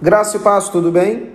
[0.00, 1.30] Graça e paz, tudo bem?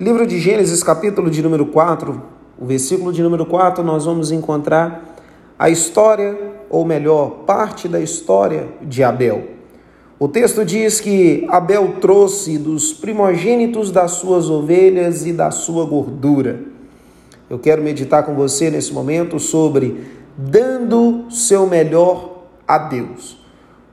[0.00, 2.22] Livro de Gênesis, capítulo de número 4,
[2.58, 5.14] o versículo de número 4, nós vamos encontrar
[5.58, 6.34] a história,
[6.70, 9.48] ou melhor, parte da história de Abel.
[10.18, 16.62] O texto diz que Abel trouxe dos primogênitos das suas ovelhas e da sua gordura.
[17.50, 23.37] Eu quero meditar com você nesse momento sobre dando seu melhor a Deus.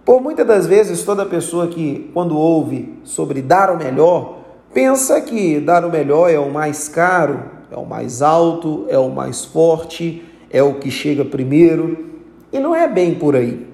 [0.05, 4.37] Por muitas das vezes, toda pessoa que, quando ouve sobre dar o melhor,
[4.71, 7.39] pensa que dar o melhor é o mais caro,
[7.71, 12.05] é o mais alto, é o mais forte, é o que chega primeiro.
[12.53, 13.65] E não é bem por aí.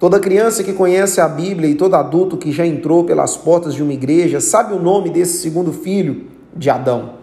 [0.00, 3.82] Toda criança que conhece a Bíblia e todo adulto que já entrou pelas portas de
[3.82, 7.14] uma igreja sabe o nome desse segundo filho de Adão.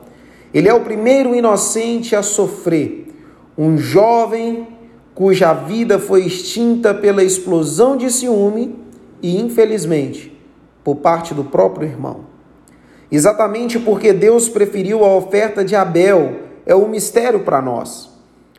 [0.54, 3.13] Ele é o primeiro inocente a sofrer,
[3.58, 4.68] um jovem
[5.14, 8.76] cuja vida foi extinta pela explosão de ciúme
[9.22, 10.36] e, infelizmente,
[10.84, 12.32] por parte do próprio irmão.
[13.12, 18.10] Exatamente porque Deus preferiu a oferta de Abel é um mistério para nós,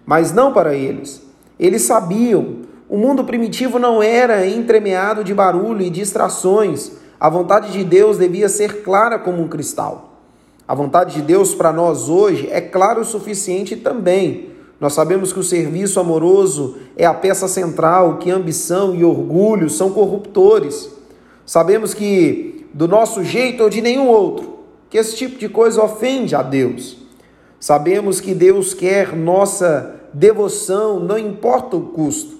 [0.04, 1.22] mas não para eles.
[1.58, 6.92] Eles sabiam, o mundo primitivo não era entremeado de barulho e distrações.
[7.18, 10.18] A vontade de Deus devia ser clara como um cristal.
[10.68, 14.51] A vontade de Deus para nós hoje é clara o suficiente também
[14.82, 19.92] nós sabemos que o serviço amoroso é a peça central, que ambição e orgulho são
[19.92, 20.90] corruptores.
[21.46, 24.58] Sabemos que do nosso jeito ou de nenhum outro,
[24.90, 26.96] que esse tipo de coisa ofende a Deus.
[27.60, 32.38] Sabemos que Deus quer nossa devoção, não importa o custo.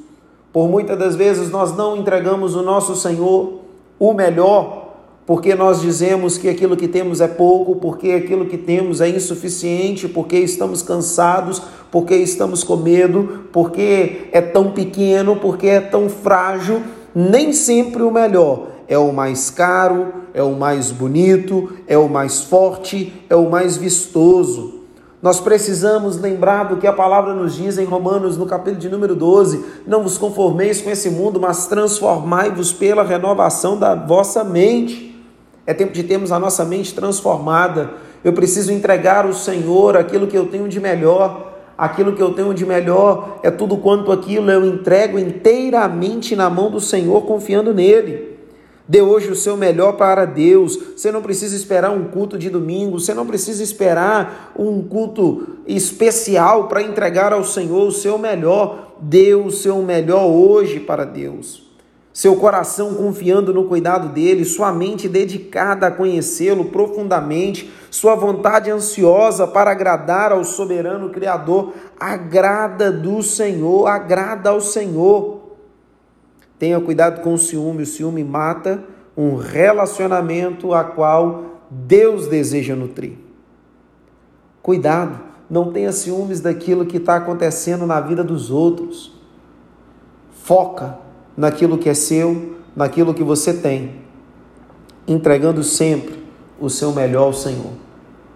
[0.53, 3.61] Por muitas das vezes nós não entregamos o nosso Senhor
[4.01, 4.82] o melhor
[5.27, 10.09] porque nós dizemos que aquilo que temos é pouco, porque aquilo que temos é insuficiente,
[10.09, 16.83] porque estamos cansados, porque estamos com medo, porque é tão pequeno, porque é tão frágil.
[17.15, 22.43] Nem sempre o melhor é o mais caro, é o mais bonito, é o mais
[22.43, 24.81] forte, é o mais vistoso.
[25.23, 29.15] Nós precisamos lembrar do que a palavra nos diz em Romanos, no capítulo de número
[29.15, 35.12] 12: Não vos conformeis com esse mundo, mas transformai-vos pela renovação da vossa mente.
[35.73, 37.95] É tempo de termos a nossa mente transformada.
[38.23, 41.51] Eu preciso entregar ao Senhor aquilo que eu tenho de melhor.
[41.79, 46.71] Aquilo que eu tenho de melhor é tudo quanto aquilo eu entrego inteiramente na mão
[46.71, 48.37] do Senhor, confiando nele.
[48.87, 50.79] Dê hoje o seu melhor para Deus.
[50.95, 56.69] Você não precisa esperar um culto de domingo, você não precisa esperar um culto especial
[56.69, 58.99] para entregar ao Senhor o seu melhor.
[59.01, 61.72] Dê o seu melhor hoje para Deus
[62.13, 69.47] seu coração confiando no cuidado dele, sua mente dedicada a conhecê-lo profundamente, sua vontade ansiosa
[69.47, 75.41] para agradar ao soberano Criador, agrada do Senhor, agrada ao Senhor.
[76.59, 78.85] Tenha cuidado com o ciúme, o ciúme mata
[79.17, 83.15] um relacionamento a qual Deus deseja nutrir.
[84.63, 85.19] Cuidado,
[85.49, 89.19] não tenha ciúmes daquilo que está acontecendo na vida dos outros.
[90.31, 90.99] Foca
[91.37, 93.97] naquilo que é seu, naquilo que você tem,
[95.07, 96.23] entregando sempre
[96.61, 97.73] o seu melhor ao Senhor.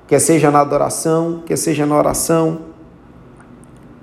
[0.06, 2.60] Quer seja na adoração, quer seja na oração,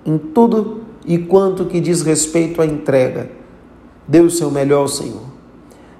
[0.05, 3.29] em tudo e quanto que diz respeito à entrega,
[4.07, 5.33] dê o seu melhor ao Senhor.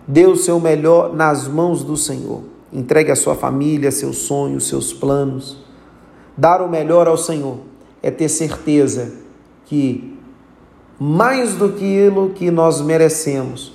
[0.08, 2.44] Dê o seu melhor nas mãos do Senhor.
[2.72, 5.58] Entregue a sua família, seus sonhos, seus planos.
[6.36, 7.60] Dar o melhor ao Senhor
[8.02, 9.14] é ter certeza
[9.66, 10.18] que
[11.06, 13.74] mais do que aquilo que nós merecemos,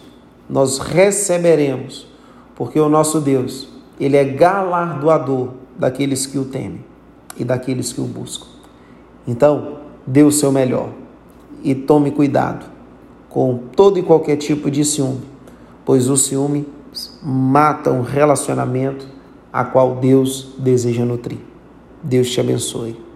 [0.48, 2.06] nós receberemos,
[2.54, 3.68] porque o nosso Deus,
[4.00, 6.82] ele é galardoador daqueles que o temem
[7.36, 8.46] e daqueles que o buscam.
[9.26, 10.88] Então, dê o seu melhor
[11.62, 12.64] e tome cuidado
[13.28, 15.20] com todo e qualquer tipo de ciúme,
[15.84, 16.66] pois o ciúme
[17.22, 19.06] mata um relacionamento
[19.52, 21.40] a qual Deus deseja nutrir.
[22.02, 23.07] Deus te abençoe.